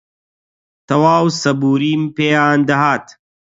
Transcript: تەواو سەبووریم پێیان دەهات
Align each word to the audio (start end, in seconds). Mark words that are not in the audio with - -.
تەواو 0.87 1.25
سەبووریم 1.41 2.03
پێیان 2.15 2.59
دەهات 2.69 3.05